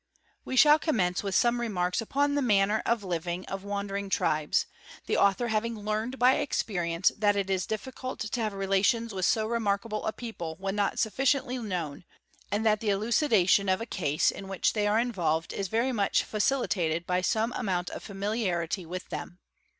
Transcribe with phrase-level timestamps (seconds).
[0.43, 4.65] We shall commence with some remarks upon the manner of living of wandering tribes,
[5.05, 9.45] the author having learned by experience that it is_ difficult to have relations with so
[9.45, 12.03] remarkable a people when not sufficiently_ known,
[12.51, 16.23] and that the elucidation of a case in which they are involved is very much
[16.23, 19.37] facilitated by some amount of familiarity with them.